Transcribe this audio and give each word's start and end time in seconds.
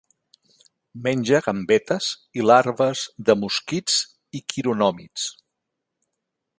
Menja 1.07 1.41
gambetes 1.47 2.07
i 2.41 2.47
larves 2.47 3.05
de 3.29 3.37
mosquits 3.45 4.01
i 4.41 4.45
quironòmids. 4.55 5.31